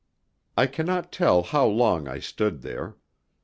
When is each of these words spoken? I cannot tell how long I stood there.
I 0.57 0.65
cannot 0.65 1.11
tell 1.11 1.43
how 1.43 1.67
long 1.67 2.07
I 2.07 2.17
stood 2.17 2.61
there. 2.63 2.95